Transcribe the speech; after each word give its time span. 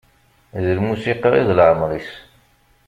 D 0.63 0.65
lmusiqa 0.77 1.29
i 1.39 1.43
d 1.47 1.49
leɛmer-is. 1.57 2.09